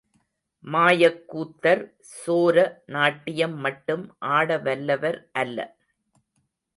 மாயக் 0.63 1.19
கூத்தர் 1.27 1.83
சோர 2.13 2.55
நாட்டியம் 2.85 3.55
மட்டும் 3.57 4.03
ஆடவல்லவர் 4.29 5.19
அல்ல. 5.33 5.57